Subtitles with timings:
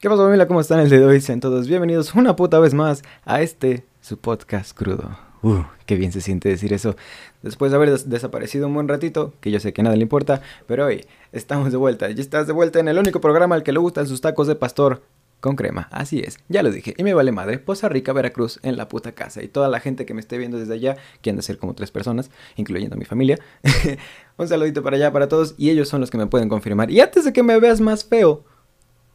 [0.00, 0.46] ¿Qué pasa familia?
[0.46, 1.20] ¿Cómo están el día de hoy?
[1.20, 5.18] Sean todos bienvenidos una puta vez más a este, su podcast crudo.
[5.42, 6.94] Uh, qué bien se siente decir eso.
[7.42, 10.40] Después de haber des desaparecido un buen ratito, que yo sé que nada le importa,
[10.68, 12.08] pero hoy estamos de vuelta.
[12.10, 14.54] Ya estás de vuelta en el único programa al que le gustan sus tacos de
[14.54, 15.02] pastor
[15.40, 15.88] con crema.
[15.90, 16.94] Así es, ya lo dije.
[16.96, 19.42] Y me vale madre, Poza Rica, Veracruz, en la puta casa.
[19.42, 21.74] Y toda la gente que me esté viendo desde allá, que han de ser como
[21.74, 23.40] tres personas, incluyendo mi familia.
[24.36, 25.56] un saludito para allá, para todos.
[25.58, 26.88] Y ellos son los que me pueden confirmar.
[26.88, 28.44] Y antes de que me veas más feo,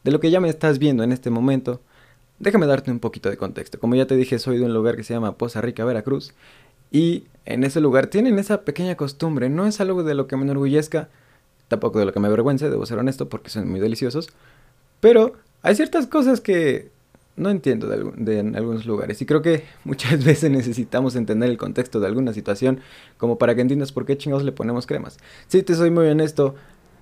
[0.04, 1.80] de lo que ya me estás viendo en este momento,
[2.38, 3.80] déjame darte un poquito de contexto.
[3.80, 6.34] Como ya te dije, soy de un lugar que se llama Poza Rica, Veracruz.
[6.90, 9.48] Y en ese lugar tienen esa pequeña costumbre.
[9.48, 11.08] No es algo de lo que me enorgullezca,
[11.68, 14.28] tampoco de lo que me avergüence, debo ser honesto, porque son muy deliciosos.
[15.00, 16.90] Pero hay ciertas cosas que
[17.36, 19.20] no entiendo de, en algunos lugares.
[19.22, 22.80] Y creo que muchas veces necesitamos entender el contexto de alguna situación
[23.16, 25.18] como para que entiendas por qué chingados le ponemos cremas.
[25.48, 26.54] Si te soy muy honesto,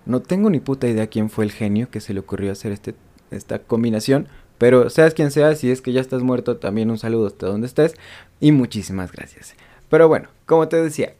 [0.06, 2.94] no tengo ni puta idea quién fue el genio que se le ocurrió hacer este,
[3.30, 4.28] esta combinación.
[4.58, 7.66] Pero seas quien sea, si es que ya estás muerto, también un saludo hasta donde
[7.66, 7.94] estés.
[8.40, 9.54] Y muchísimas gracias.
[9.88, 11.14] Pero bueno, como te decía,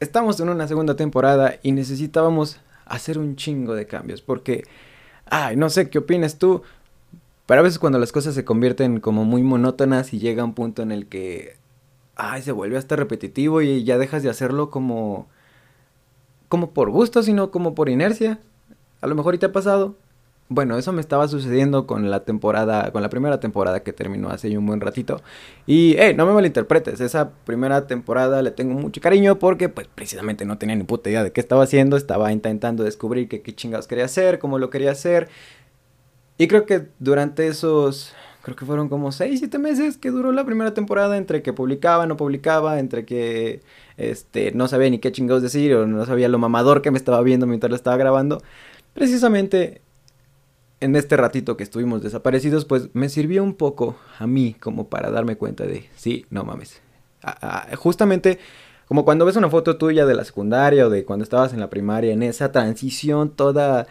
[0.00, 4.22] estamos en una segunda temporada y necesitábamos hacer un chingo de cambios.
[4.22, 4.64] Porque,
[5.26, 6.62] ay, no sé qué opinas tú.
[7.46, 10.82] Pero a veces cuando las cosas se convierten como muy monótonas y llega un punto
[10.82, 11.56] en el que,
[12.16, 15.28] ay, se vuelve hasta repetitivo y ya dejas de hacerlo como
[16.48, 18.38] como por gusto, sino como por inercia.
[19.00, 19.96] A lo mejor y te ha pasado.
[20.48, 24.56] Bueno, eso me estaba sucediendo con la temporada, con la primera temporada que terminó hace
[24.56, 25.20] un buen ratito.
[25.66, 30.44] Y, hey, no me malinterpretes, esa primera temporada le tengo mucho cariño porque, pues, precisamente
[30.44, 31.96] no tenía ni puta idea de qué estaba haciendo.
[31.96, 35.28] Estaba intentando descubrir qué, qué chingados quería hacer, cómo lo quería hacer.
[36.38, 38.14] Y creo que durante esos,
[38.46, 42.06] creo que fueron como 6, 7 meses que duró la primera temporada entre que publicaba,
[42.06, 43.60] no publicaba, entre que
[43.96, 47.20] este, no sabía ni qué chingados decir o no sabía lo mamador que me estaba
[47.22, 48.40] viendo mientras lo estaba grabando.
[48.94, 49.80] Precisamente
[50.78, 55.10] en este ratito que estuvimos desaparecidos, pues me sirvió un poco a mí como para
[55.10, 56.80] darme cuenta de, sí, no mames.
[57.76, 58.38] justamente
[58.86, 61.68] como cuando ves una foto tuya de la secundaria o de cuando estabas en la
[61.68, 63.88] primaria, en esa transición toda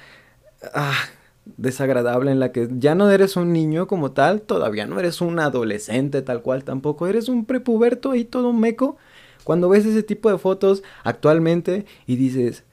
[0.74, 1.04] ah,
[1.46, 5.40] desagradable en la que ya no eres un niño como tal, todavía no eres un
[5.40, 8.98] adolescente tal cual tampoco, eres un prepuberto ahí todo meco.
[9.44, 12.64] Cuando ves ese tipo de fotos actualmente y dices,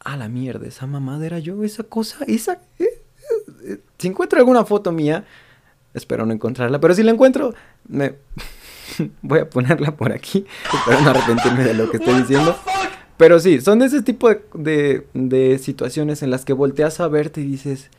[0.00, 2.60] a la mierda, esa mamada era yo, esa cosa, esa...
[2.78, 3.02] Eh,
[3.64, 5.24] eh, si encuentro alguna foto mía,
[5.94, 7.54] espero no encontrarla, pero si la encuentro,
[7.86, 8.16] me...
[9.22, 12.56] voy a ponerla por aquí, espero no arrepentirme de lo que estoy diciendo.
[13.16, 17.40] Pero sí, son de ese tipo de, de, situaciones en las que volteas a verte
[17.40, 17.90] y dices,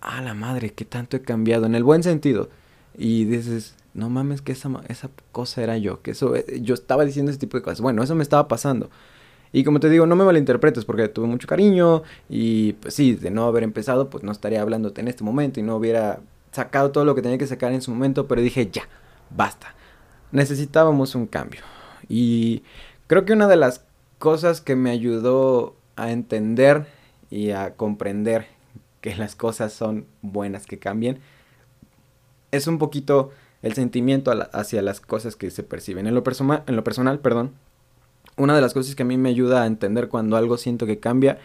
[0.00, 2.48] a la madre, qué tanto he cambiado, en el buen sentido.
[2.96, 7.04] Y dices, no mames que esa, esa cosa era yo, que eso, eh, yo estaba
[7.04, 7.80] diciendo ese tipo de cosas.
[7.80, 8.90] Bueno, eso me estaba pasando.
[9.52, 13.30] Y como te digo, no me malinterpretes porque tuve mucho cariño y pues sí, de
[13.30, 16.20] no haber empezado, pues no estaría hablándote en este momento y no hubiera
[16.52, 18.88] sacado todo lo que tenía que sacar en su momento, pero dije, ya,
[19.30, 19.74] basta.
[20.30, 21.60] Necesitábamos un cambio.
[22.08, 22.62] Y
[23.06, 23.84] creo que una de las
[24.22, 26.86] cosas que me ayudó a entender
[27.28, 28.46] y a comprender
[29.00, 31.18] que las cosas son buenas que cambien
[32.52, 33.32] es un poquito
[33.62, 36.06] el sentimiento hacia las cosas que se perciben.
[36.06, 37.50] En lo, en lo personal, perdón,
[38.36, 41.00] una de las cosas que a mí me ayuda a entender cuando algo siento que
[41.00, 41.40] cambia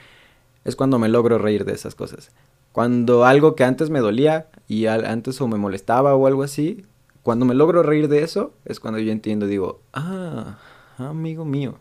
[0.63, 2.29] es cuando me logro reír de esas cosas.
[2.73, 6.85] Cuando algo que antes me dolía y antes o me molestaba o algo así,
[7.23, 10.59] cuando me logro reír de eso es cuando yo entiendo, digo, ah,
[10.99, 11.79] amigo mío,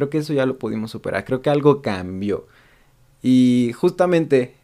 [0.00, 2.46] creo que eso ya lo pudimos superar, creo que algo cambió.
[3.22, 4.54] Y justamente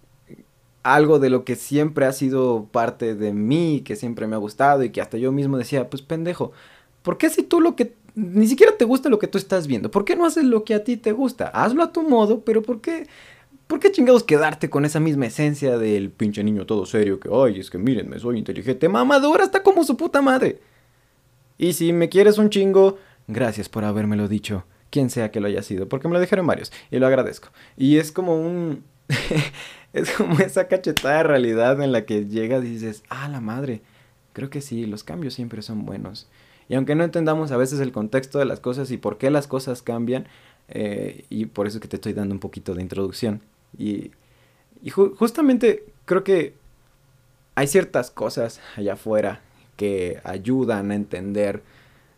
[0.83, 4.83] algo de lo que siempre ha sido parte de mí, que siempre me ha gustado
[4.83, 6.53] y que hasta yo mismo decía, pues pendejo,
[7.03, 9.91] ¿por qué si tú lo que ni siquiera te gusta lo que tú estás viendo?
[9.91, 11.49] ¿Por qué no haces lo que a ti te gusta?
[11.49, 13.07] Hazlo a tu modo, pero ¿por qué?
[13.67, 17.61] ¿Por qué chingados quedarte con esa misma esencia del pinche niño todo serio que, ay,
[17.61, 20.61] es que mírenme, soy inteligente, mamadora, está como su puta madre?
[21.59, 22.97] Y si me quieres un chingo,
[23.27, 24.65] gracias por habérmelo dicho,
[24.97, 27.51] quien sea que lo haya sido, porque me lo dijeron varios, y lo agradezco.
[27.77, 28.83] Y es como un...
[29.93, 33.83] es como esa cachetada de realidad en la que llegas y dices, ah, la madre,
[34.33, 36.29] creo que sí, los cambios siempre son buenos.
[36.71, 39.47] Y aunque no entendamos a veces el contexto de las cosas y por qué las
[39.47, 40.29] cosas cambian,
[40.69, 43.43] eh, y por eso que te estoy dando un poquito de introducción.
[43.77, 44.13] Y,
[44.83, 46.55] y justamente creo que
[47.55, 49.43] hay ciertas cosas allá afuera
[49.77, 51.63] que ayudan a entender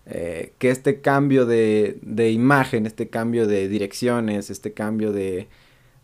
[0.09, 5.49] eh, que este cambio de, de, imagen, este cambio de direcciones, este cambio de,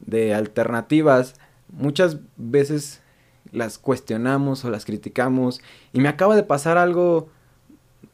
[0.00, 1.34] de alternativas,
[1.72, 3.00] muchas veces
[3.52, 5.60] las cuestionamos o las criticamos
[5.92, 7.28] y me acaba de pasar algo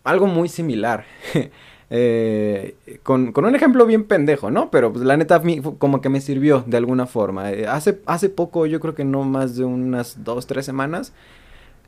[0.05, 1.05] algo muy similar.
[1.93, 4.71] Eh, con, con, un ejemplo bien pendejo, ¿no?
[4.71, 5.43] Pero pues, la neta
[5.79, 7.51] como que me sirvió de alguna forma.
[7.51, 11.13] Eh, hace, hace poco, yo creo que no más de unas dos, tres semanas,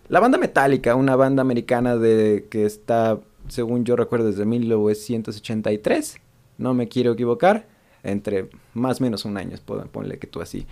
[0.09, 6.19] la banda Metallica, una banda americana de que está, según yo recuerdo, desde 1983,
[6.59, 7.67] no me quiero equivocar,
[8.03, 9.57] entre más o menos un año,
[9.91, 10.67] ponle que tú así.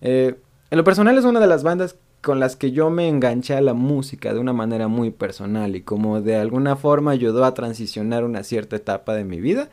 [0.00, 0.36] Eh,
[0.70, 3.60] en lo personal es una de las bandas con las que yo me enganché a
[3.60, 8.24] la música de una manera muy personal y como de alguna forma ayudó a transicionar
[8.24, 9.70] una cierta etapa de mi vida.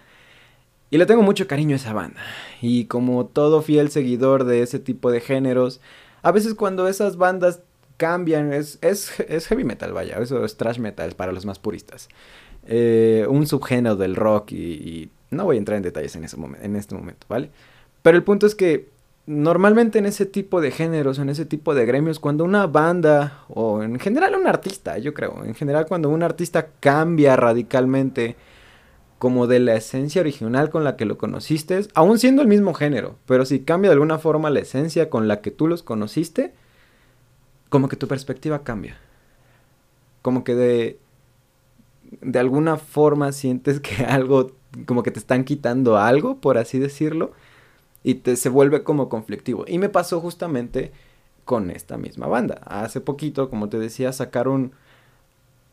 [0.91, 2.19] Y le tengo mucho cariño a esa banda.
[2.61, 5.79] Y como todo fiel seguidor de ese tipo de géneros,
[6.23, 7.61] a veces cuando esas bandas
[7.99, 9.11] cambian, es, es,
[9.47, 12.07] heavy metal, vaya, eso es trash metal para los más puristas.
[12.65, 16.75] Eh, un subgénero del rock y, no voy a entrar en detalles en, ese en
[16.75, 17.51] este momento, ¿vale?
[18.01, 18.89] Pero el punto es que
[19.27, 23.83] normalmente en ese tipo de géneros, en ese tipo de gremios, cuando una banda, o
[23.83, 28.37] en general un artista, yo creo, en general cuando un artista cambia radicalmente
[29.19, 33.17] como de la esencia original con la que lo conociste, aún siendo el mismo género,
[33.27, 36.53] pero si cambia de alguna forma la esencia con la que tú los conociste,
[37.69, 38.97] como que tu perspectiva cambia.
[40.21, 40.99] Como que de,
[42.21, 44.51] de alguna forma sientes que algo,
[44.85, 47.31] como que te están quitando algo, por así decirlo
[48.03, 49.65] y te, se vuelve como conflictivo.
[49.67, 50.91] Y me pasó justamente
[51.45, 52.61] con esta misma banda.
[52.65, 54.71] Hace poquito, como te decía, sacaron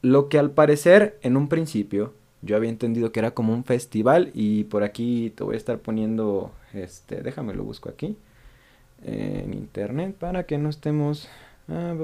[0.02, 2.12] lo que al parecer en un principio
[2.42, 5.78] yo había entendido que era como un festival y por aquí te voy a estar
[5.78, 8.16] poniendo, este, déjame lo busco aquí
[9.04, 11.28] en internet para que no estemos...
[11.68, 11.94] Ah,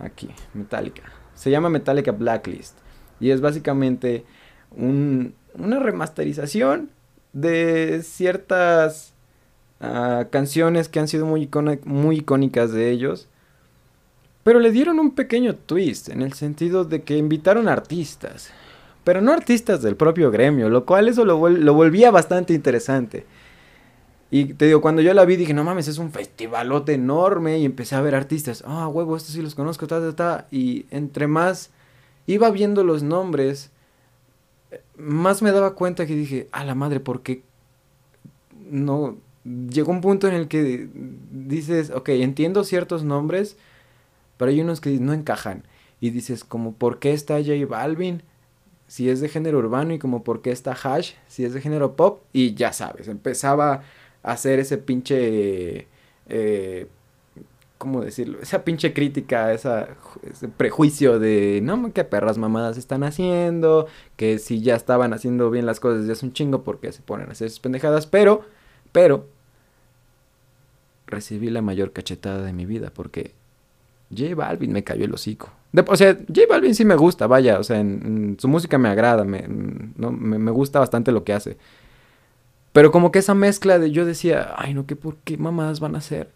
[0.00, 1.02] aquí, Metallica.
[1.34, 2.76] Se llama Metallica Blacklist
[3.20, 4.24] y es básicamente
[4.70, 6.90] un, una remasterización
[7.32, 9.14] de ciertas
[9.80, 11.48] ah, canciones que han sido muy,
[11.84, 13.28] muy icónicas de ellos.
[14.42, 18.50] Pero le dieron un pequeño twist en el sentido de que invitaron artistas.
[19.04, 23.24] Pero no artistas del propio gremio, lo cual eso lo, lo volvía bastante interesante.
[24.30, 27.64] Y te digo, cuando yo la vi dije, no mames, es un festivalote enorme y
[27.64, 28.62] empecé a ver artistas.
[28.66, 30.48] Ah, huevo, estos sí los conozco, ta, ta, ta.
[30.50, 31.70] Y entre más
[32.26, 33.70] iba viendo los nombres,
[34.98, 37.42] más me daba cuenta que dije, a la madre, ¿por qué
[38.70, 39.16] no?
[39.44, 40.88] Llegó un punto en el que
[41.30, 43.56] dices, ok, entiendo ciertos nombres,
[44.36, 45.64] pero hay unos que no encajan.
[46.00, 48.22] Y dices, como, ¿por qué está J Balvin?
[48.88, 51.12] Si es de género urbano y como, ¿por qué está Hash?
[51.28, 52.22] Si es de género pop.
[52.32, 53.82] Y ya sabes, empezaba
[54.22, 55.86] hacer ese pinche
[56.28, 56.86] eh,
[57.78, 58.38] ¿cómo decirlo?
[58.42, 59.88] Esa pinche crítica, esa,
[60.28, 63.86] ese prejuicio de, no, qué perras mamadas están haciendo,
[64.16, 67.28] que si ya estaban haciendo bien las cosas ya es un chingo porque se ponen
[67.28, 68.42] a hacer esas pendejadas, pero,
[68.92, 69.26] pero,
[71.06, 73.32] recibí la mayor cachetada de mi vida porque
[74.14, 75.50] J Balvin me cayó el hocico.
[75.86, 79.24] o sea, J Balvin sí me gusta, vaya, o sea, en, su música me agrada,
[79.24, 81.56] me, no, me gusta bastante lo que hace.
[82.78, 85.96] Pero como que esa mezcla de yo decía, ay no, ¿qué por qué mamadas van
[85.96, 86.30] a hacer?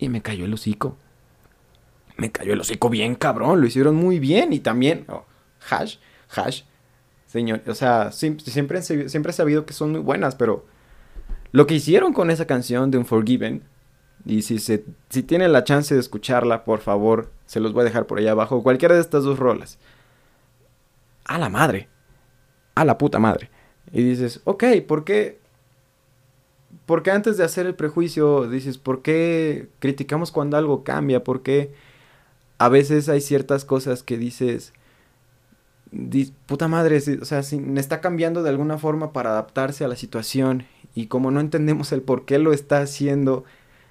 [0.00, 0.96] Y me cayó el hocico.
[2.16, 4.52] Me cayó el hocico bien cabrón, lo hicieron muy bien.
[4.52, 5.24] Y también, oh,
[5.70, 5.98] hash,
[6.28, 6.62] hash,
[7.28, 10.66] señor, o sea, siempre, siempre he sabido que son muy buenas, pero
[11.52, 13.62] lo que hicieron con esa canción de Unforgiven,
[14.24, 17.84] y si, se, si tienen la chance de escucharla, por favor, se los voy a
[17.84, 19.78] dejar por allá abajo, cualquiera de estas dos rolas.
[21.26, 21.88] A la madre,
[22.74, 23.50] a la puta madre.
[23.92, 25.45] Y dices, ok, ¿por qué
[26.86, 31.24] porque antes de hacer el prejuicio dices, ¿por qué criticamos cuando algo cambia?
[31.24, 31.74] ¿Por qué
[32.58, 34.72] a veces hay ciertas cosas que dices,
[36.46, 40.66] puta madre, o sea, si está cambiando de alguna forma para adaptarse a la situación
[40.94, 43.44] y como no entendemos el por qué lo está haciendo,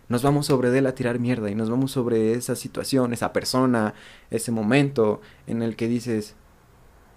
[0.07, 3.93] nos vamos sobre él a tirar mierda y nos vamos sobre esa situación, esa persona,
[4.29, 6.35] ese momento en el que dices,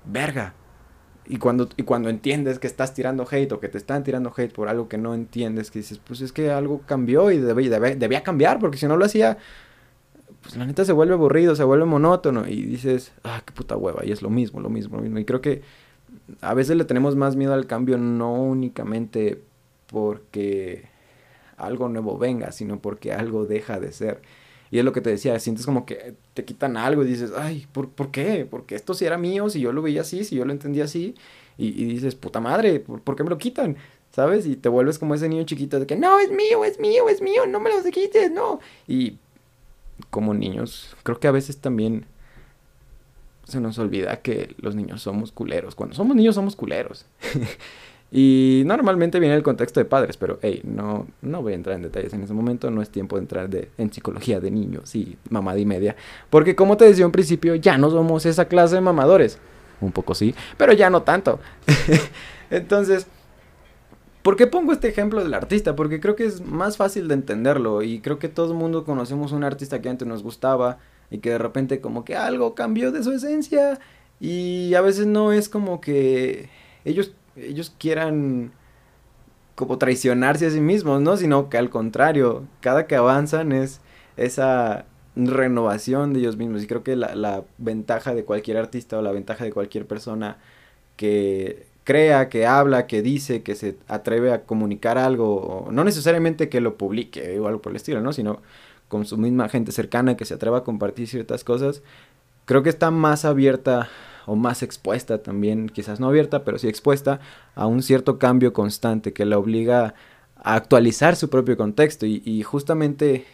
[0.05, 0.55] verga,
[1.29, 4.53] y cuando, y cuando entiendes que estás tirando hate o que te están tirando hate
[4.53, 8.23] por algo que no entiendes, que dices, pues es que algo cambió y debía, debía
[8.23, 9.37] cambiar, porque si no lo hacía,
[10.43, 14.07] pues la neta se vuelve aburrido, se vuelve monótono y dices, ah, qué puta hueva,
[14.07, 15.19] y es lo mismo, lo mismo, lo mismo.
[15.19, 15.63] Y creo que
[16.41, 19.43] a veces le tenemos más miedo al cambio no únicamente
[19.87, 20.89] porque
[21.59, 24.23] algo nuevo venga, sino porque algo deja de ser.
[24.71, 27.67] Y es lo que te decía, sientes como que te quitan algo y dices, ay,
[27.73, 28.47] ¿por, ¿por qué?
[28.49, 31.15] Porque esto sí era mío, si yo lo veía así, si yo lo entendía así.
[31.57, 33.77] Y, dices, puta madre, ¿por, qué me lo quitan?
[34.13, 34.47] ¿Sabes?
[34.47, 37.21] Y te vuelves como ese niño chiquito de que, no, es mío, es mío, es
[37.21, 38.61] mío, no me lo quites, no.
[38.87, 39.19] Y
[40.11, 42.07] como niños, creo que a veces también
[43.43, 45.75] se nos olvida que los niños somos culeros.
[45.75, 47.07] Cuando somos niños somos culeros.
[48.11, 51.83] Y normalmente viene el contexto de padres, pero hey, no, no voy a entrar en
[51.83, 55.19] detalles en ese momento, no es tiempo de entrar de, en psicología de niños y
[55.29, 55.95] mamada y media.
[56.31, 59.39] Porque como te decía en principio, ya no somos esa clase de mamadores.
[59.81, 61.39] Un poco sí, pero ya no tanto.
[62.51, 63.07] Entonces,
[64.23, 65.77] ¿por qué pongo este ejemplo del artista?
[65.77, 69.33] Porque creo que es más fácil de entenderlo y creo que todo el mundo conocemos
[69.33, 70.79] un artista que antes nos gustaba
[71.11, 73.79] y que de repente como que algo cambió de su esencia
[74.19, 76.49] y a veces no es como que
[76.85, 78.53] ellos ellos quieran
[79.55, 81.17] como traicionarse a sí mismos, ¿no?
[81.17, 83.81] Sino que al contrario, cada que avanzan es
[84.17, 86.63] esa renovación de ellos mismos.
[86.63, 90.39] Y creo que la, la ventaja de cualquier artista o la ventaja de cualquier persona
[90.97, 96.61] que crea, que habla, que dice, que se atreve a comunicar algo, no necesariamente que
[96.61, 98.13] lo publique o algo por el estilo, ¿no?
[98.13, 98.43] Sino
[98.89, 101.83] con su misma gente cercana que se atreva a compartir ciertas cosas,
[102.45, 103.89] creo que está más abierta
[104.29, 107.19] o más expuesta también, quizás no abierta, pero sí expuesta
[107.55, 109.95] a un cierto cambio constante que la obliga
[110.37, 113.25] a actualizar su propio contexto y, justamente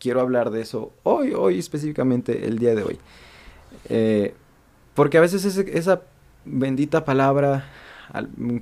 [0.00, 2.98] quiero hablar de eso hoy, hoy específicamente el día de hoy.
[3.88, 4.34] Eh,
[4.94, 6.02] porque a veces esa
[6.44, 7.66] bendita palabra,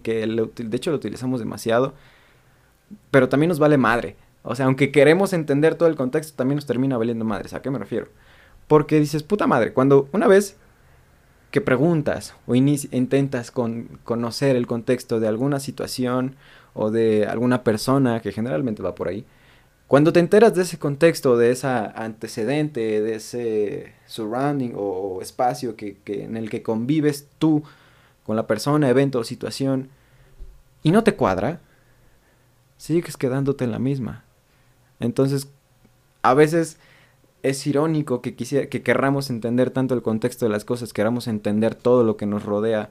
[0.02, 1.95] que de hecho la utilizamos demasiado,
[3.11, 4.17] pero también nos vale madre.
[4.43, 7.49] O sea, aunque queremos entender todo el contexto, también nos termina valiendo madre.
[7.57, 8.09] ¿A qué me refiero?
[8.69, 10.59] Porque dices, puta madre, cuando una vez
[11.52, 16.35] que preguntas o intentas con, conocer el contexto de alguna situación
[16.75, 19.25] o de alguna persona que generalmente va por ahí,
[19.87, 25.99] cuando te enteras de ese contexto, de ese antecedente, de ese surrounding o espacio que,
[26.06, 27.62] en el que convives tú
[28.25, 29.90] con la persona, evento o situación,
[30.82, 31.61] y no te cuadra,
[32.78, 34.25] sigues quedándote en la misma.
[34.99, 35.49] Entonces,
[36.23, 36.78] a veces
[37.42, 41.75] es irónico que, quisiera, que querramos entender tanto el contexto de las cosas, queramos entender
[41.75, 42.90] todo lo que nos rodea,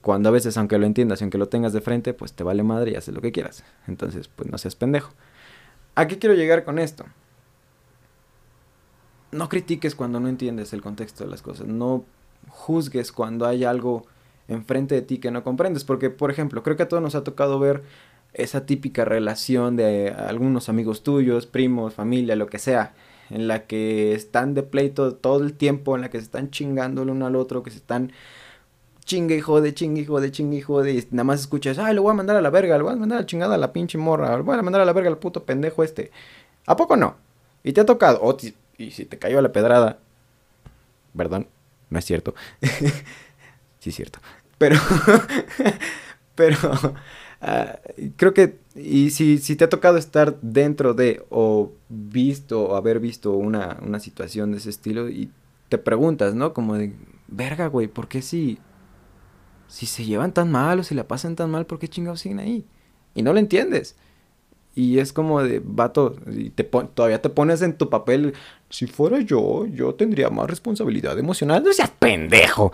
[0.00, 2.62] cuando a veces, aunque lo entiendas y aunque lo tengas de frente, pues te vale
[2.62, 3.64] madre y haces lo que quieras.
[3.86, 5.12] Entonces, pues no seas pendejo.
[5.94, 7.04] ¿A qué quiero llegar con esto?
[9.30, 12.04] No critiques cuando no entiendes el contexto de las cosas, no
[12.48, 14.06] juzgues cuando hay algo
[14.48, 17.24] enfrente de ti que no comprendes, porque, por ejemplo, creo que a todos nos ha
[17.24, 17.82] tocado ver
[18.34, 22.94] esa típica relación de algunos amigos tuyos, primos, familia, lo que sea,
[23.30, 27.02] en la que están de pleito todo el tiempo, en la que se están chingando
[27.02, 28.12] el uno al otro, que se están
[29.04, 32.02] chingue y jode, chingue y jode, chingue y jode, y nada más escuchas, ay, lo
[32.02, 33.72] voy a mandar a la verga, lo voy a mandar a la chingada a la
[33.72, 36.10] pinche morra, lo voy a mandar a la verga al puto pendejo este.
[36.66, 37.16] ¿A poco no?
[37.62, 38.36] Y te ha tocado,
[38.78, 39.98] y si te cayó la pedrada,
[41.16, 41.48] perdón,
[41.90, 42.34] no es cierto.
[43.80, 44.18] sí es cierto.
[44.58, 44.78] Pero,
[46.34, 46.58] pero,
[47.46, 47.78] Ah,
[48.16, 53.00] creo que, y si, si te ha tocado estar dentro de, o visto, o haber
[53.00, 55.30] visto una, una situación de ese estilo, y
[55.68, 56.54] te preguntas, ¿no?
[56.54, 56.94] Como de,
[57.28, 58.58] verga, güey, ¿por qué si,
[59.68, 62.38] si se llevan tan mal o si la pasan tan mal, ¿por qué chingados siguen
[62.38, 62.64] ahí?
[63.14, 63.94] Y no lo entiendes.
[64.74, 68.32] Y es como de, vato, y te todavía te pones en tu papel,
[68.70, 71.62] si fuera yo, yo tendría más responsabilidad emocional.
[71.62, 72.72] No seas pendejo.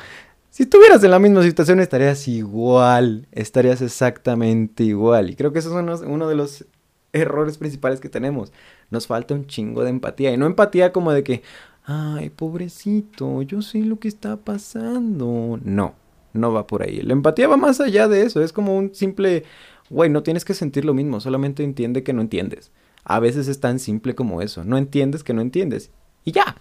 [0.51, 5.31] Si estuvieras en la misma situación estarías igual, estarías exactamente igual.
[5.31, 6.67] Y creo que eso es uno, de los
[7.13, 8.53] errores principales que tenemos.
[8.91, 10.33] Nos falta un chingo de empatía.
[10.33, 11.43] Y no empatía como de que,
[11.85, 15.61] ay, pobrecito, yo sé lo que está pasando.
[15.63, 15.95] No,
[16.33, 17.01] no va por ahí.
[17.03, 18.43] La empatía va más allá de eso.
[18.43, 19.45] Es como un simple,
[19.89, 22.73] güey, no tienes que sentir lo mismo, solamente entiende que no entiendes.
[23.05, 24.65] A veces es tan simple como eso.
[24.65, 25.93] No entiendes que no entiendes.
[26.25, 26.57] Y ya,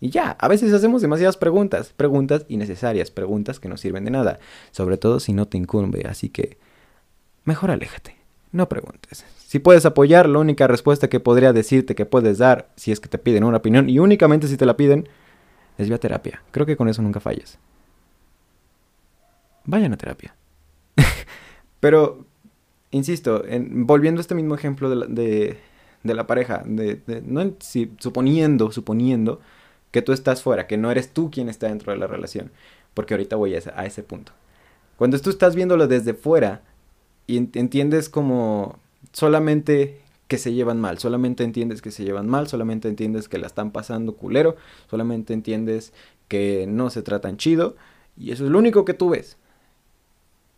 [0.00, 4.38] y ya, a veces hacemos demasiadas preguntas, preguntas innecesarias, preguntas que no sirven de nada,
[4.70, 6.58] sobre todo si no te incumbe, así que
[7.44, 8.16] mejor aléjate,
[8.52, 9.24] no preguntes.
[9.48, 13.08] Si puedes apoyar, la única respuesta que podría decirte que puedes dar, si es que
[13.08, 15.08] te piden una opinión, y únicamente si te la piden,
[15.78, 16.42] es vía terapia.
[16.50, 17.58] Creo que con eso nunca falles.
[19.64, 20.34] Vayan a terapia.
[21.80, 22.26] Pero,
[22.90, 25.58] insisto, en, volviendo a este mismo ejemplo de
[26.02, 29.40] la, pareja, de, no, si, suponiendo, suponiendo,
[29.90, 32.50] que tú estás fuera, que no eres tú quien está dentro de la relación.
[32.94, 34.32] Porque ahorita voy a ese, ese punto.
[34.96, 36.62] Cuando tú estás viéndolo desde fuera
[37.26, 38.78] y entiendes como
[39.12, 43.46] solamente que se llevan mal, solamente entiendes que se llevan mal, solamente entiendes que la
[43.46, 44.56] están pasando culero,
[44.90, 45.92] solamente entiendes
[46.26, 47.76] que no se tratan chido
[48.16, 49.38] y eso es lo único que tú ves.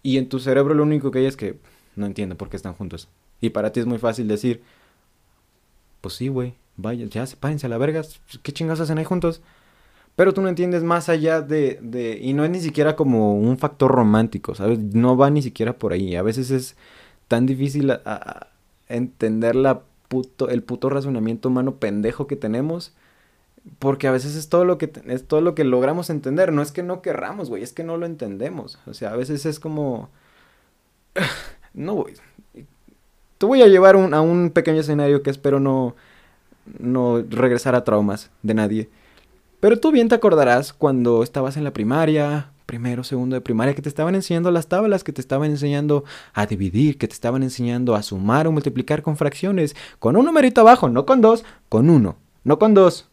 [0.02, 1.58] Y en tu cerebro lo único que hay es que
[1.94, 3.08] no entiendo por qué están juntos.
[3.40, 4.62] Y para ti es muy fácil decir,
[6.00, 8.02] pues sí, güey, vaya, ya sepárense a la verga,
[8.42, 9.42] ¿qué chingados hacen ahí juntos?
[10.16, 13.58] Pero tú no entiendes más allá de, de, y no es ni siquiera como un
[13.58, 14.78] factor romántico, ¿sabes?
[14.78, 16.16] No va ni siquiera por ahí.
[16.16, 16.76] A veces es
[17.28, 17.92] tan difícil
[18.88, 19.82] entender la
[20.48, 22.92] el puto razonamiento humano pendejo que tenemos.
[23.78, 26.52] Porque a veces es todo lo que es todo lo que logramos entender.
[26.52, 28.78] No es que no querramos, güey, es que no lo entendemos.
[28.86, 30.08] O sea, a veces es como
[31.74, 32.14] no voy.
[33.38, 35.94] Te voy a llevar a un pequeño escenario que espero no,
[36.78, 38.90] no regresar a traumas de nadie.
[39.60, 43.82] Pero tú bien te acordarás cuando estabas en la primaria, primero, segundo de primaria, que
[43.82, 47.94] te estaban enseñando las tablas, que te estaban enseñando a dividir, que te estaban enseñando
[47.94, 52.16] a sumar o multiplicar con fracciones, con un numerito abajo, no con dos, con uno,
[52.44, 53.10] no con dos,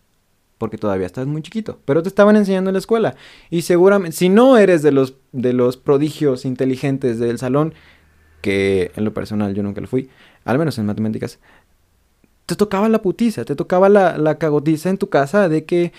[0.58, 3.16] porque todavía estás muy chiquito, pero te estaban enseñando en la escuela.
[3.50, 7.74] Y seguramente, si no eres de los, de los prodigios inteligentes del salón,
[8.42, 10.10] que en lo personal yo nunca lo fui,
[10.46, 11.40] al menos en matemáticas,
[12.48, 15.94] te tocaba la putiza, te tocaba la, la cagotiza en tu casa de que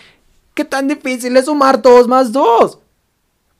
[0.59, 2.81] ¿Qué tan difícil es sumar 2 más 2?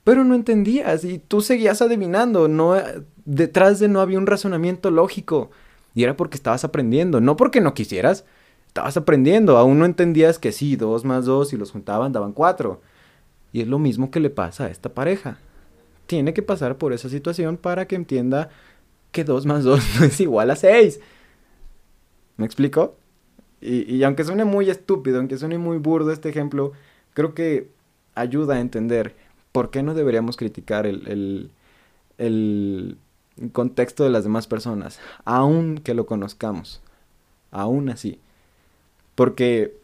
[0.03, 2.75] Pero no entendías y tú seguías adivinando, no
[3.23, 5.49] detrás de no había un razonamiento lógico.
[5.95, 8.25] Y era porque estabas aprendiendo, no porque no quisieras.
[8.67, 12.81] Estabas aprendiendo, aún no entendías que sí, 2 más 2 y los juntaban daban 4.
[13.53, 15.37] Y es lo mismo que le pasa a esta pareja.
[16.05, 18.49] Tiene que pasar por esa situación para que entienda
[19.13, 20.99] que 2 más 2 no es igual a 6.
[22.39, 22.95] ¿Me explico?
[23.59, 26.71] Y, y, aunque suene muy estúpido, aunque suene muy burdo este ejemplo,
[27.13, 27.69] creo que
[28.15, 29.13] ayuda a entender
[29.51, 31.51] por qué no deberíamos criticar el,
[32.17, 32.97] el,
[33.51, 36.81] contexto de las demás personas, aun que lo conozcamos,
[37.51, 38.19] aún así.
[39.15, 39.75] Porque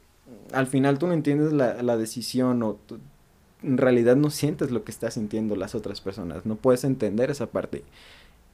[0.53, 2.77] al final tú no entiendes la, la decisión o
[3.63, 7.47] en realidad no sientes lo que están sintiendo las otras personas, no puedes entender esa
[7.47, 7.83] parte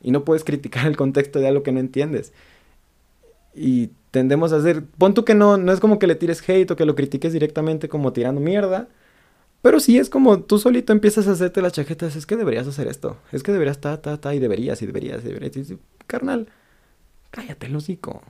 [0.02, 2.34] y no puedes criticar el contexto de algo que no entiendes.
[3.54, 6.72] Y tendemos a hacer, pon tú que no, no es como que le tires hate
[6.72, 8.90] o que lo critiques directamente como tirando mierda,
[9.62, 12.88] pero sí es como tú solito empiezas a hacerte las chaquetas, es que deberías hacer
[12.88, 15.78] esto, es que deberías ta, ta, ta, y deberías, y deberías, y deberías, y,
[16.08, 16.48] carnal,
[17.32, 18.22] cállate el hocico.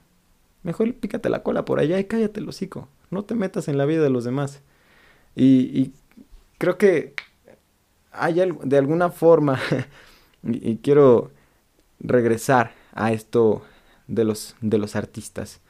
[0.63, 2.87] Mejor pícate la cola por allá y cállate el hocico.
[3.09, 4.61] No te metas en la vida de los demás.
[5.35, 5.93] Y, y
[6.59, 7.15] creo que
[8.11, 9.59] hay de alguna forma,
[10.43, 11.31] y quiero
[11.99, 13.63] regresar a esto
[14.11, 15.61] de los, de los artistas.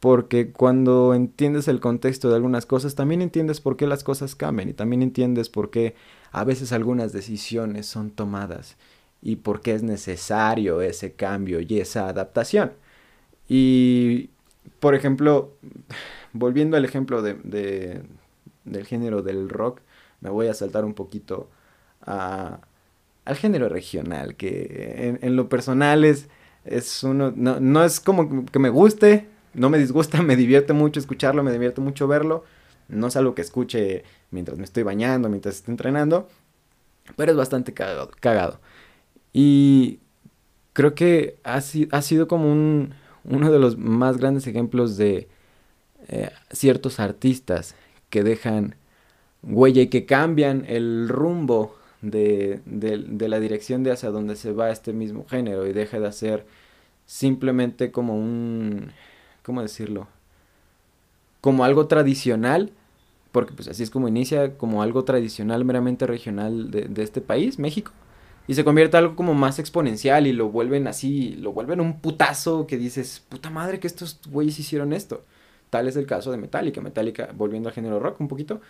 [0.00, 4.68] Porque cuando entiendes el contexto de algunas cosas, también entiendes por qué las cosas cambian
[4.68, 5.94] y también entiendes por qué
[6.30, 8.76] a veces algunas decisiones son tomadas
[9.22, 12.72] y por qué es necesario ese cambio y esa adaptación.
[13.48, 14.30] Y,
[14.80, 15.54] por ejemplo,
[16.32, 18.02] volviendo al ejemplo de,
[18.64, 19.80] del género del rock,
[20.20, 21.50] me voy a saltar un poquito
[22.02, 22.60] a,
[23.24, 26.28] al género regional, que en, en lo personal es
[26.70, 31.00] es uno, no, no es como que me guste, no me disgusta, me divierte mucho
[31.00, 32.44] escucharlo, me divierte mucho verlo.
[32.88, 36.28] No es algo que escuche mientras me estoy bañando, mientras estoy entrenando,
[37.16, 38.60] pero es bastante cagado.
[39.32, 40.00] Y
[40.72, 45.28] creo que ha, ha sido como un, uno de los más grandes ejemplos de
[46.08, 47.74] eh, ciertos artistas
[48.08, 48.76] que dejan
[49.42, 54.70] huella y que cambian el rumbo de, de, la dirección de hacia donde se va
[54.70, 56.46] este mismo género y deja de hacer
[57.08, 58.92] simplemente como un,
[59.42, 60.08] ¿cómo decirlo?
[61.40, 62.70] Como algo tradicional,
[63.32, 67.58] porque pues así es como inicia, como algo tradicional meramente regional de, de este país,
[67.58, 67.92] México,
[68.46, 71.98] y se convierte en algo como más exponencial y lo vuelven así, lo vuelven un
[72.00, 75.24] putazo que dices, puta madre que estos güeyes hicieron esto.
[75.70, 78.60] Tal es el caso de Metallica, Metallica, volviendo al género rock un poquito,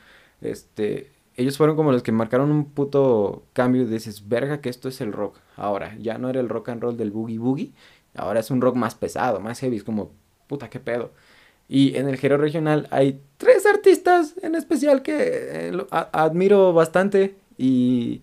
[0.42, 4.88] este, ellos fueron como los que marcaron un puto cambio y dices, verga que esto
[4.88, 5.38] es el rock.
[5.56, 7.72] Ahora, ya no era el rock and roll del boogie boogie,
[8.14, 10.10] ahora es un rock más pesado, más heavy, es como,
[10.46, 11.12] puta, qué pedo.
[11.68, 18.22] Y en el género regional hay tres artistas en especial que eh, admiro bastante y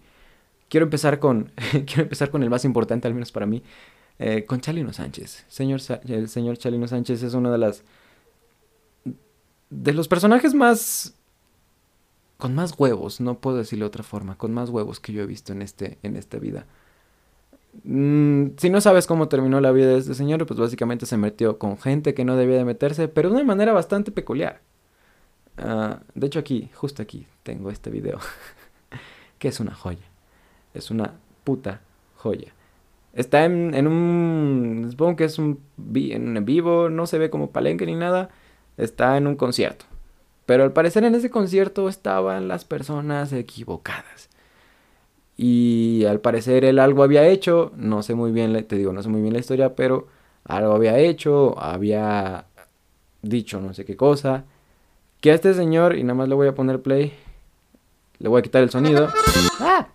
[0.70, 1.52] quiero empezar con,
[1.86, 3.62] quiero empezar con el más importante, al menos para mí,
[4.20, 5.46] eh, con Chalino Sánchez.
[5.48, 7.84] Señor, el señor Chalino Sánchez es uno de las,
[9.70, 11.14] de los personajes más
[12.38, 15.26] con más huevos, no puedo decirlo de otra forma, con más huevos que yo he
[15.26, 16.66] visto en, este, en esta vida.
[17.84, 21.58] Mm, si no sabes cómo terminó la vida de este señor, pues básicamente se metió
[21.60, 24.62] con gente que no debía de meterse, pero de una manera bastante peculiar.
[25.58, 28.20] Ah, de hecho aquí, justo aquí, tengo este video,
[29.40, 30.06] que es una joya.
[30.74, 31.82] Es una puta
[32.18, 32.54] joya.
[33.14, 34.88] Está en, en un...
[34.92, 35.60] Supongo que es un
[35.96, 38.30] en vivo, no se ve como palenque ni nada.
[38.78, 39.86] Está en un concierto.
[40.46, 44.30] Pero al parecer en ese concierto estaban las personas equivocadas.
[45.38, 49.10] Y al parecer él algo había hecho, no sé muy bien, te digo, no sé
[49.10, 50.08] muy bien la historia, pero
[50.46, 52.46] algo había hecho, había
[53.22, 54.46] dicho no sé qué cosa.
[55.20, 57.14] Que a este señor, y nada más le voy a poner play,
[58.20, 59.10] le voy a quitar el sonido.
[59.60, 59.88] ¡Ah!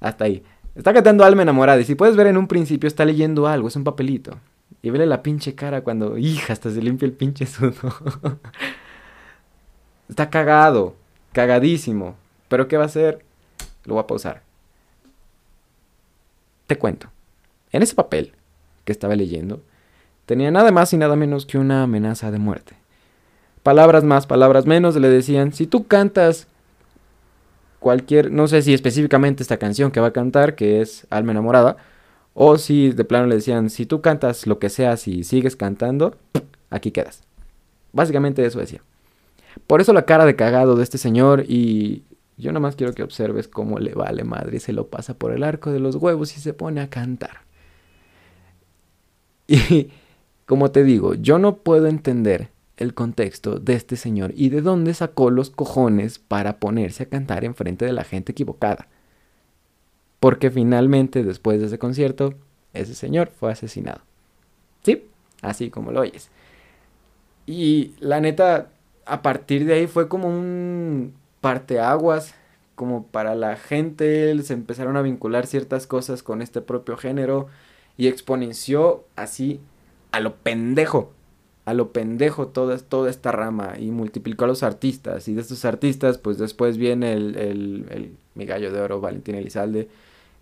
[0.00, 0.42] Hasta ahí.
[0.74, 3.76] Está cantando Alma enamorada y si puedes ver en un principio está leyendo algo, es
[3.76, 4.38] un papelito.
[4.80, 7.72] Y vele la pinche cara cuando, hija, hasta se limpia el pinche sudo.
[10.08, 10.94] Está cagado,
[11.32, 12.14] cagadísimo.
[12.48, 13.24] Pero ¿qué va a hacer?
[13.84, 14.42] Lo voy a pausar.
[16.66, 17.08] Te cuento.
[17.72, 18.32] En ese papel
[18.84, 19.60] que estaba leyendo,
[20.26, 22.74] tenía nada más y nada menos que una amenaza de muerte.
[23.62, 26.46] Palabras más, palabras menos, le decían, si tú cantas
[27.78, 31.76] cualquier, no sé si específicamente esta canción que va a cantar, que es Alma enamorada,
[32.34, 36.16] o si de plano le decían, si tú cantas lo que sea, si sigues cantando,
[36.70, 37.22] aquí quedas.
[37.92, 38.80] Básicamente eso decía.
[39.66, 42.02] Por eso la cara de cagado de este señor y
[42.38, 45.42] yo nada más quiero que observes cómo le vale madre se lo pasa por el
[45.42, 47.42] arco de los huevos y se pone a cantar.
[49.48, 49.90] Y
[50.46, 54.94] como te digo, yo no puedo entender el contexto de este señor y de dónde
[54.94, 58.88] sacó los cojones para ponerse a cantar enfrente de la gente equivocada.
[60.20, 62.34] Porque finalmente, después de ese concierto,
[62.72, 64.00] ese señor fue asesinado.
[64.82, 65.04] Sí,
[65.42, 66.30] así como lo oyes.
[67.46, 68.70] Y la neta,
[69.06, 72.34] a partir de ahí fue como un parteaguas,
[72.74, 77.48] como para la gente, se empezaron a vincular ciertas cosas con este propio género
[77.96, 79.60] y exponenció así
[80.12, 81.12] a lo pendejo,
[81.64, 85.28] a lo pendejo toda, toda esta rama y multiplicó a los artistas.
[85.28, 89.88] Y de estos artistas, pues después viene el, el, el mi de oro, Valentín Elizalde,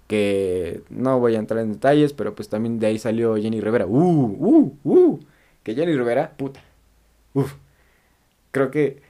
[0.06, 3.86] que no voy a entrar en detalles, pero pues también de ahí salió Jenny Rivera.
[3.86, 5.20] Uh, uh, uh,
[5.62, 6.62] que Jenny Rivera, puta.
[7.34, 7.54] Uf.
[8.52, 9.02] Creo que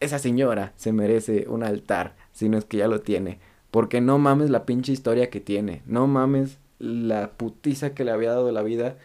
[0.00, 3.38] esa señora se merece un altar, si no es que ya lo tiene.
[3.70, 5.82] Porque no mames la pinche historia que tiene.
[5.86, 8.96] No mames la putiza que le había dado la vida.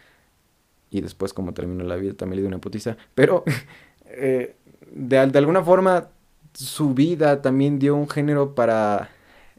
[0.90, 2.98] Y después, como terminó la vida, también le dio una putiza.
[3.16, 3.44] Pero,
[4.06, 4.56] eh,
[4.92, 6.10] de, alguna forma,
[6.54, 9.10] su vida también dio un género para.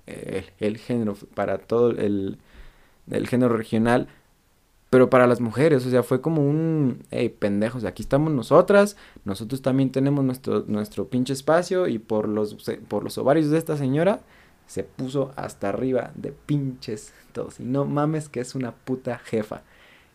[0.07, 2.39] Eh, el género, para todo el,
[3.11, 4.09] el género regional
[4.93, 9.63] pero para las mujeres, o sea, fue como un, hey, pendejos, aquí estamos nosotras, nosotros
[9.63, 14.21] también tenemos nuestro, nuestro pinche espacio y por los, por los ovarios de esta señora
[14.67, 17.59] se puso hasta arriba de pinches todos.
[17.59, 19.63] Y no mames que es una puta jefa.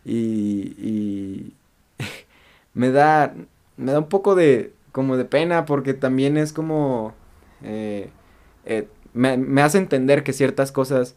[0.05, 1.53] Y, y
[2.75, 3.33] me da,
[3.77, 7.15] me da un poco de, como de pena porque también es como,
[7.63, 8.11] eh,
[8.63, 11.15] eh, me, me hace entender que ciertas cosas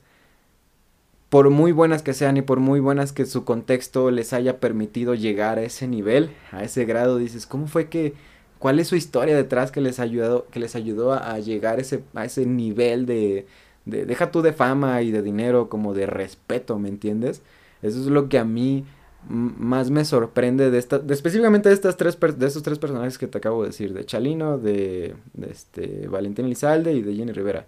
[1.31, 5.15] por muy buenas que sean y por muy buenas que su contexto les haya permitido
[5.15, 8.15] llegar a ese nivel, a ese grado, dices, ¿cómo fue que,
[8.59, 12.25] cuál es su historia detrás que les ayudó, que les ayudó a, llegar ese, a
[12.25, 13.47] ese nivel de,
[13.85, 17.43] de, deja tú de fama y de dinero, como de respeto, ¿me entiendes?
[17.81, 18.85] Eso es lo que a mí
[19.29, 23.39] más me sorprende de esta, específicamente de estas tres, de estos tres personajes que te
[23.39, 27.67] acabo de decir, de Chalino, de, de este, Valentín Elizalde y de Jenny Rivera.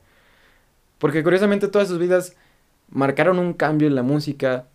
[0.98, 2.35] Porque curiosamente todas sus vidas
[2.92, 4.66] marcaron un cambio en la música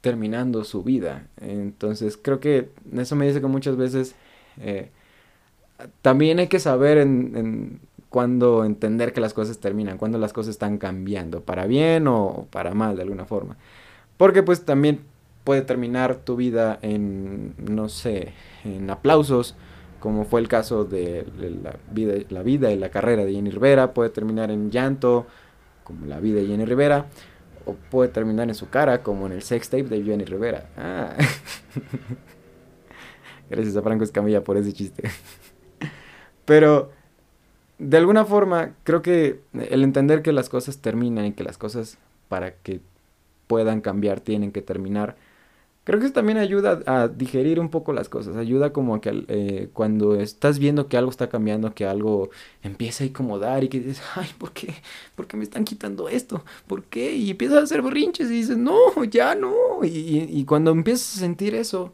[0.00, 1.26] terminando su vida.
[1.40, 4.14] Entonces creo que eso me dice que muchas veces
[4.60, 4.90] eh,
[6.02, 10.50] también hay que saber en, en cuándo entender que las cosas terminan, cuándo las cosas
[10.50, 13.56] están cambiando, para bien o para mal de alguna forma.
[14.18, 15.00] Porque pues también
[15.44, 18.32] puede terminar tu vida en, no sé,
[18.64, 19.56] en aplausos,
[19.98, 21.26] como fue el caso de
[21.62, 25.26] la vida, la vida y la carrera de Jenny Rivera, puede terminar en llanto,
[25.84, 27.06] como la vida de Jenny Rivera,
[27.64, 30.68] o puede terminar en su cara, como en el sex tape de Jenny Rivera.
[30.76, 31.14] Ah.
[33.50, 35.02] Gracias a Franco Escamilla por ese chiste.
[36.44, 36.90] Pero,
[37.78, 41.98] de alguna forma, creo que el entender que las cosas terminan y que las cosas,
[42.28, 42.80] para que
[43.46, 45.16] puedan cambiar, tienen que terminar
[45.84, 49.24] Creo que eso también ayuda a digerir un poco las cosas, ayuda como a que
[49.26, 52.30] eh, cuando estás viendo que algo está cambiando, que algo
[52.62, 54.74] empieza a incomodar y que dices, ay, ¿por qué?
[55.16, 56.44] ¿Por qué me están quitando esto?
[56.68, 57.16] ¿Por qué?
[57.16, 59.54] Y empiezas a hacer berrinches y dices, no, ya no.
[59.82, 61.92] Y, y cuando empiezas a sentir eso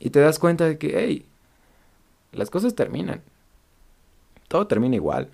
[0.00, 1.26] y te das cuenta de que, hey,
[2.32, 3.22] las cosas terminan.
[4.48, 5.28] Todo termina igual.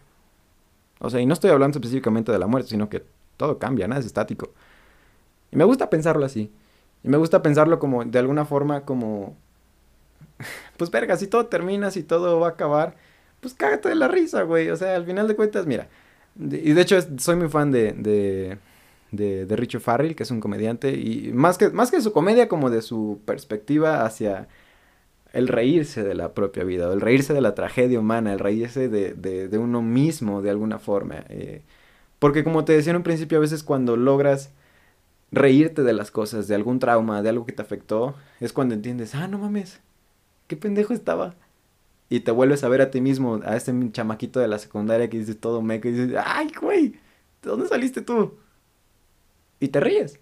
[0.98, 3.04] O sea, y no estoy hablando específicamente de la muerte, sino que
[3.36, 4.52] todo cambia, nada es estático.
[5.52, 6.50] Y me gusta pensarlo así.
[7.04, 9.36] Y me gusta pensarlo como, de alguna forma, como...
[10.76, 12.96] Pues verga, si todo termina, si todo va a acabar,
[13.40, 14.70] pues cágate de la risa, güey.
[14.70, 15.88] O sea, al final de cuentas, mira.
[16.38, 18.58] y de hecho, soy muy fan de, de,
[19.12, 20.92] de, de Richard Farrell, que es un comediante.
[20.92, 24.48] Y más que, más que su comedia, como de su perspectiva hacia
[25.32, 29.14] el reírse de la propia vida, el reírse de la tragedia humana, el reírse de,
[29.14, 31.24] de, de uno mismo de alguna forma.
[31.28, 31.62] Eh,
[32.18, 34.52] porque como te decía en un principio, a veces cuando logras
[35.34, 39.14] reírte de las cosas, de algún trauma, de algo que te afectó, es cuando entiendes,
[39.14, 39.80] ah, no mames,
[40.46, 41.34] qué pendejo estaba.
[42.08, 45.18] Y te vuelves a ver a ti mismo, a ese chamaquito de la secundaria que
[45.18, 46.88] dice todo meco y dices, ay, güey,
[47.42, 48.34] ¿de dónde saliste tú?
[49.60, 50.20] Y te ríes.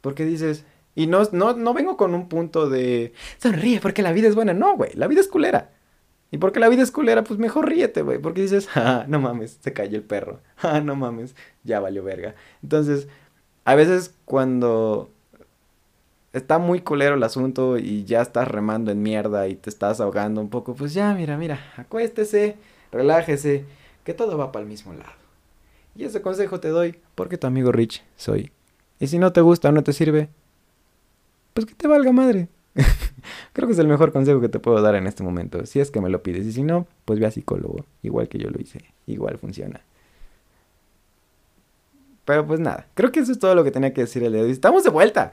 [0.00, 4.28] Porque dices, y no, no, no vengo con un punto de, sonríe porque la vida
[4.28, 4.52] es buena.
[4.52, 5.70] No, güey, la vida es culera.
[6.30, 8.18] Y porque la vida es culera, pues mejor ríete, güey.
[8.18, 10.40] Porque dices, ah, no mames, se cayó el perro.
[10.62, 11.34] Ah, no mames,
[11.64, 12.34] ya valió verga.
[12.62, 13.08] Entonces,
[13.64, 15.10] a veces cuando
[16.32, 20.40] está muy culero el asunto y ya estás remando en mierda y te estás ahogando
[20.40, 22.56] un poco, pues ya, mira, mira, acuéstese,
[22.90, 23.64] relájese,
[24.04, 25.12] que todo va para el mismo lado.
[25.94, 28.50] Y ese consejo te doy porque tu amigo Rich soy.
[28.98, 30.28] Y si no te gusta o no te sirve,
[31.54, 32.48] pues que te valga madre.
[33.52, 35.90] Creo que es el mejor consejo que te puedo dar en este momento, si es
[35.90, 36.46] que me lo pides.
[36.46, 39.82] Y si no, pues ve a psicólogo, igual que yo lo hice, igual funciona.
[42.24, 44.44] Pero pues nada, creo que eso es todo lo que tenía que decir el día
[44.44, 44.50] de.
[44.50, 45.32] Estamos de vuelta.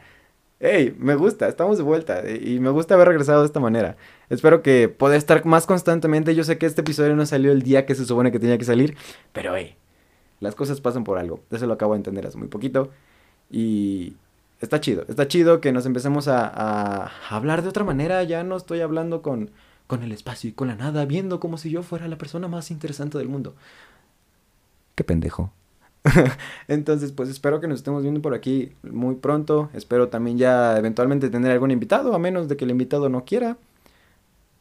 [0.61, 3.95] Hey, me gusta, estamos de vuelta y me gusta haber regresado de esta manera.
[4.29, 6.35] Espero que pueda estar más constantemente.
[6.35, 8.65] Yo sé que este episodio no salió el día que se supone que tenía que
[8.65, 8.97] salir,
[9.31, 9.77] pero hey,
[10.41, 11.41] las cosas pasan por algo.
[11.51, 12.89] Eso lo acabo de entender hace muy poquito.
[13.49, 14.15] Y
[14.59, 18.21] está chido, está chido que nos empecemos a, a hablar de otra manera.
[18.23, 19.51] Ya no estoy hablando con,
[19.87, 22.69] con el espacio y con la nada, viendo como si yo fuera la persona más
[22.69, 23.55] interesante del mundo.
[24.95, 25.53] Qué pendejo.
[26.67, 29.69] Entonces, pues espero que nos estemos viendo por aquí muy pronto.
[29.73, 33.57] Espero también ya eventualmente tener algún invitado, a menos de que el invitado no quiera.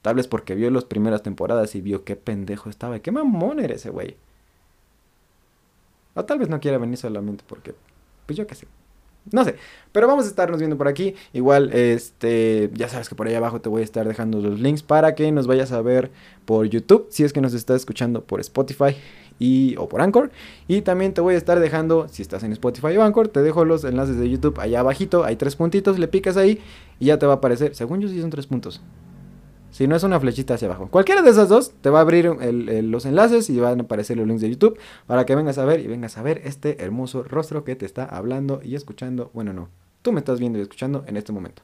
[0.03, 3.61] Tal vez porque vio las primeras temporadas y vio qué pendejo estaba y qué mamón
[3.61, 4.17] era ese güey.
[6.15, 7.75] O tal vez no quiera venir solamente porque,
[8.27, 8.67] pues yo qué sé.
[9.31, 9.57] No sé,
[9.93, 11.15] pero vamos a estarnos viendo por aquí.
[11.33, 14.83] Igual, este, ya sabes que por ahí abajo te voy a estar dejando los links
[14.83, 16.11] para que nos vayas a ver
[16.47, 18.97] por YouTube, si es que nos estás escuchando por Spotify
[19.39, 20.31] y, o por Anchor.
[20.67, 23.65] Y también te voy a estar dejando, si estás en Spotify o Anchor, te dejo
[23.65, 25.25] los enlaces de YouTube allá abajito.
[25.25, 26.61] Hay tres puntitos, le picas ahí
[26.99, 27.75] y ya te va a aparecer.
[27.75, 28.81] Según yo sí son tres puntos.
[29.71, 30.89] Si no es una flechita hacia abajo.
[30.89, 34.27] Cualquiera de esas dos te va a abrir los enlaces y van a aparecer los
[34.27, 37.65] links de YouTube para que vengas a ver y vengas a ver este hermoso rostro
[37.65, 39.31] que te está hablando y escuchando.
[39.35, 39.69] Bueno, no,
[40.03, 41.63] tú me estás viendo y escuchando en este momento.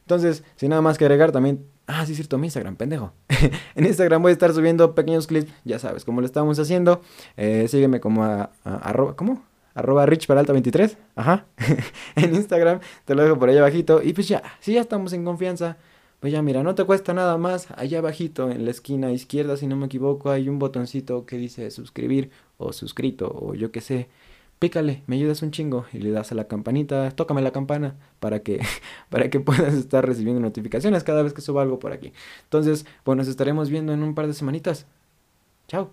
[0.00, 1.64] Entonces, sin nada más que agregar, también...
[1.86, 3.12] Ah, sí, cierto, mi Instagram, pendejo.
[3.74, 7.00] en Instagram voy a estar subiendo pequeños clips, ya sabes, como lo estamos haciendo.
[7.36, 9.42] Eh, sígueme como a, arroba, ¿cómo?
[9.74, 11.46] Arroba richperalta23, ajá.
[12.16, 14.02] en Instagram, te lo dejo por ahí abajito.
[14.02, 15.76] Y pues ya, si ya estamos en confianza
[16.22, 17.66] pues ya mira, no te cuesta nada más.
[17.72, 21.68] Allá abajito en la esquina izquierda, si no me equivoco, hay un botoncito que dice
[21.72, 24.08] suscribir o suscrito o yo qué sé.
[24.62, 28.44] Pícale, me ayudas un chingo y le das a la campanita, tócame la campana para
[28.44, 28.60] que,
[29.10, 32.12] para que puedas estar recibiendo notificaciones cada vez que suba algo por aquí.
[32.44, 34.86] Entonces, pues nos estaremos viendo en un par de semanitas.
[35.66, 35.90] Chao.